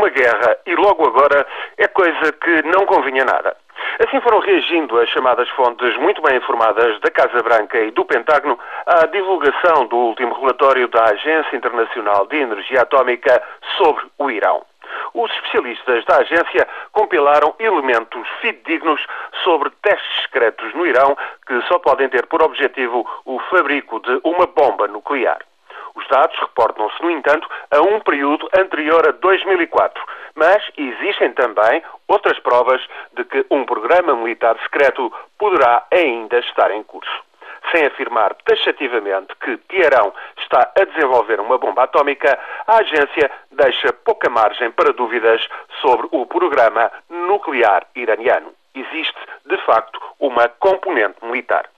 uma 0.00 0.08
guerra 0.08 0.56
e 0.64 0.74
logo 0.74 1.06
agora 1.06 1.46
é 1.76 1.86
coisa 1.88 2.32
que 2.32 2.62
não 2.62 2.86
convinha 2.86 3.22
nada. 3.22 3.54
Assim 4.06 4.18
foram 4.22 4.38
reagindo 4.38 4.98
as 4.98 5.10
chamadas 5.10 5.48
fontes 5.50 5.94
muito 5.98 6.22
bem 6.22 6.38
informadas 6.38 6.98
da 7.00 7.10
Casa 7.10 7.42
Branca 7.42 7.78
e 7.78 7.90
do 7.90 8.04
Pentágono 8.06 8.58
à 8.86 9.04
divulgação 9.06 9.86
do 9.86 9.96
último 9.96 10.34
relatório 10.40 10.88
da 10.88 11.04
Agência 11.04 11.54
Internacional 11.54 12.26
de 12.26 12.36
Energia 12.36 12.80
Atómica 12.80 13.42
sobre 13.76 14.04
o 14.18 14.30
Irão. 14.30 14.64
Os 15.12 15.30
especialistas 15.32 16.04
da 16.06 16.16
agência 16.16 16.66
compilaram 16.92 17.54
elementos 17.58 18.26
fidedignos 18.40 19.06
sobre 19.44 19.70
testes 19.82 20.22
secretos 20.22 20.72
no 20.74 20.86
Irão 20.86 21.14
que 21.46 21.60
só 21.68 21.78
podem 21.78 22.08
ter 22.08 22.26
por 22.26 22.42
objetivo 22.42 23.06
o 23.26 23.38
fabrico 23.50 24.00
de 24.00 24.18
uma 24.24 24.46
bomba 24.46 24.88
nuclear. 24.88 25.40
Os 25.94 26.06
dados 26.08 26.38
reportam-se, 26.38 27.02
no 27.02 27.10
entanto, 27.10 27.48
a 27.70 27.80
um 27.80 28.00
período 28.00 28.48
anterior 28.56 29.08
a 29.08 29.12
2004, 29.12 30.02
mas 30.34 30.62
existem 30.76 31.32
também 31.32 31.82
outras 32.08 32.38
provas 32.40 32.80
de 33.14 33.24
que 33.24 33.46
um 33.50 33.64
programa 33.64 34.14
militar 34.14 34.56
secreto 34.62 35.12
poderá 35.38 35.84
ainda 35.90 36.38
estar 36.38 36.70
em 36.70 36.82
curso. 36.82 37.30
Sem 37.72 37.86
afirmar 37.86 38.34
taxativamente 38.44 39.34
que 39.36 39.56
Teherão 39.68 40.12
está 40.38 40.72
a 40.76 40.84
desenvolver 40.84 41.40
uma 41.40 41.58
bomba 41.58 41.84
atómica, 41.84 42.38
a 42.66 42.78
agência 42.78 43.30
deixa 43.52 43.92
pouca 43.92 44.30
margem 44.30 44.70
para 44.70 44.92
dúvidas 44.92 45.46
sobre 45.80 46.08
o 46.10 46.24
programa 46.26 46.90
nuclear 47.08 47.86
iraniano. 47.94 48.52
Existe, 48.74 49.18
de 49.46 49.56
facto, 49.58 50.00
uma 50.18 50.48
componente 50.48 51.24
militar. 51.24 51.68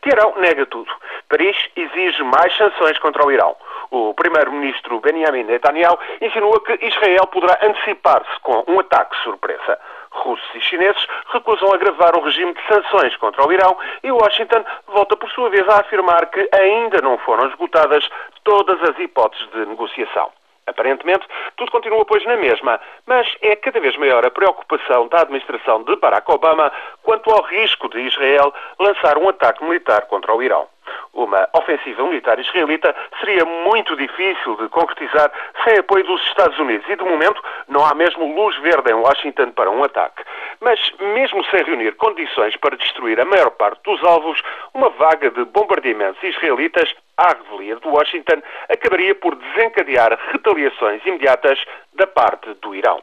Teherão 0.00 0.34
nega 0.36 0.66
tudo. 0.66 0.90
Paris 1.32 1.56
exige 1.74 2.22
mais 2.24 2.54
sanções 2.58 2.98
contra 2.98 3.24
o 3.24 3.32
Irão. 3.32 3.56
O 3.90 4.12
primeiro-ministro 4.12 5.00
Benjamin 5.00 5.44
Netanyahu 5.44 5.98
insinua 6.20 6.62
que 6.62 6.78
Israel 6.84 7.26
poderá 7.28 7.58
antecipar-se 7.62 8.38
com 8.42 8.62
um 8.68 8.80
ataque 8.80 9.16
surpresa. 9.22 9.78
Russos 10.10 10.54
e 10.54 10.60
chineses 10.60 11.06
recusam 11.32 11.72
agravar 11.72 12.14
o 12.18 12.22
regime 12.22 12.52
de 12.52 12.60
sanções 12.66 13.16
contra 13.16 13.48
o 13.48 13.50
Irão 13.50 13.74
e 14.02 14.12
Washington 14.12 14.62
volta 14.88 15.16
por 15.16 15.30
sua 15.30 15.48
vez 15.48 15.66
a 15.70 15.80
afirmar 15.80 16.26
que 16.26 16.46
ainda 16.52 17.00
não 17.00 17.16
foram 17.16 17.48
esgotadas 17.48 18.06
todas 18.44 18.82
as 18.82 18.98
hipóteses 18.98 19.50
de 19.52 19.64
negociação. 19.64 20.30
Aparentemente, 20.66 21.26
tudo 21.56 21.72
continua, 21.72 22.04
pois, 22.04 22.24
na 22.26 22.36
mesma, 22.36 22.78
mas 23.06 23.26
é 23.40 23.56
cada 23.56 23.80
vez 23.80 23.96
maior 23.96 24.24
a 24.24 24.30
preocupação 24.30 25.08
da 25.08 25.22
administração 25.22 25.82
de 25.82 25.96
Barack 25.96 26.30
Obama 26.30 26.70
quanto 27.02 27.30
ao 27.30 27.42
risco 27.44 27.88
de 27.88 28.00
Israel 28.00 28.52
lançar 28.78 29.16
um 29.16 29.30
ataque 29.30 29.64
militar 29.64 30.02
contra 30.02 30.34
o 30.34 30.42
Irão. 30.42 30.68
Uma 31.12 31.46
ofensiva 31.52 32.02
militar 32.04 32.38
israelita 32.38 32.94
seria 33.20 33.44
muito 33.44 33.94
difícil 33.96 34.56
de 34.56 34.68
concretizar 34.70 35.30
sem 35.62 35.78
apoio 35.78 36.04
dos 36.04 36.22
Estados 36.26 36.58
Unidos 36.58 36.88
e, 36.88 36.96
de 36.96 37.04
momento, 37.04 37.42
não 37.68 37.84
há 37.84 37.94
mesmo 37.94 38.34
luz 38.34 38.56
verde 38.60 38.90
em 38.90 38.94
Washington 38.94 39.50
para 39.50 39.70
um 39.70 39.84
ataque. 39.84 40.22
Mas, 40.60 40.80
mesmo 41.14 41.44
sem 41.46 41.62
reunir 41.64 41.96
condições 41.96 42.56
para 42.56 42.76
destruir 42.76 43.20
a 43.20 43.26
maior 43.26 43.50
parte 43.50 43.82
dos 43.84 44.02
alvos, 44.02 44.42
uma 44.72 44.88
vaga 44.90 45.30
de 45.30 45.44
bombardeamentos 45.44 46.22
israelitas 46.22 46.94
à 47.18 47.34
revelia 47.34 47.76
de 47.76 47.86
Washington 47.86 48.42
acabaria 48.70 49.14
por 49.14 49.34
desencadear 49.34 50.18
retaliações 50.32 51.04
imediatas 51.04 51.62
da 51.94 52.06
parte 52.06 52.54
do 52.54 52.74
Irão. 52.74 53.02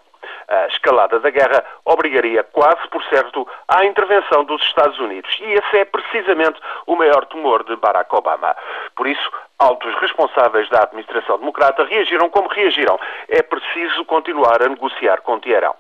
A 0.50 0.66
escalada 0.66 1.20
da 1.20 1.30
guerra 1.30 1.64
obrigaria 1.86 2.44
quase 2.44 2.88
por 2.90 3.04
certo 3.04 3.48
à 3.68 3.86
intervenção 3.86 4.44
dos 4.46 4.62
Estados 4.64 4.98
Unidos 5.00 5.38
e 5.40 5.44
esse 5.44 5.78
é 5.78 5.86
precisamente 5.86 6.60
o 6.88 6.96
maior 6.96 7.24
temor 7.26 7.64
de 7.64 7.76
Barack 7.76 8.14
Obama. 8.16 8.56
Por 8.96 9.08
isso, 9.08 9.32
altos 9.60 9.94
responsáveis 10.02 10.68
da 10.70 10.84
administração 10.84 11.38
democrata 11.38 11.86
reagiram 11.86 12.32
como 12.32 12.50
reagiram. 12.50 13.00
É 13.28 13.44
preciso 13.44 14.04
continuar 14.06 14.64
a 14.64 14.70
negociar 14.70 15.22
com 15.22 15.40
Teherão. 15.40 15.76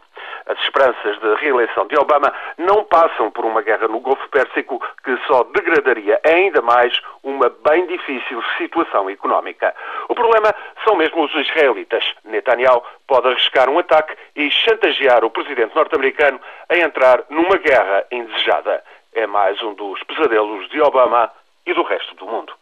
As 0.79 0.95
esperanças 0.95 1.19
de 1.19 1.35
reeleição 1.41 1.87
de 1.87 1.97
Obama 1.97 2.31
não 2.57 2.85
passam 2.85 3.29
por 3.31 3.43
uma 3.43 3.61
guerra 3.61 3.89
no 3.89 3.99
Golfo 3.99 4.29
Pérsico 4.29 4.81
que 5.03 5.17
só 5.27 5.43
degradaria 5.43 6.21
ainda 6.25 6.61
mais 6.61 7.01
uma 7.21 7.49
bem 7.49 7.85
difícil 7.85 8.41
situação 8.57 9.09
económica. 9.09 9.75
O 10.07 10.15
problema 10.15 10.55
são 10.85 10.95
mesmo 10.95 11.25
os 11.25 11.35
israelitas. 11.35 12.13
Netanyahu 12.23 12.81
pode 13.05 13.27
arriscar 13.27 13.69
um 13.69 13.77
ataque 13.77 14.15
e 14.37 14.49
chantagear 14.49 15.25
o 15.25 15.29
presidente 15.29 15.75
norte-americano 15.75 16.39
a 16.69 16.77
entrar 16.77 17.23
numa 17.29 17.57
guerra 17.57 18.05
indesejada. 18.09 18.81
É 19.13 19.27
mais 19.27 19.61
um 19.61 19.73
dos 19.73 20.01
pesadelos 20.03 20.69
de 20.69 20.81
Obama 20.81 21.29
e 21.65 21.73
do 21.73 21.83
resto 21.83 22.15
do 22.15 22.25
mundo. 22.25 22.53